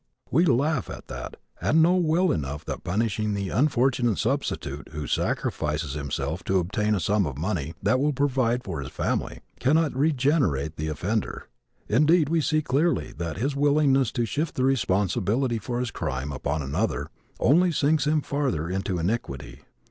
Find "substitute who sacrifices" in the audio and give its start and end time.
4.17-5.93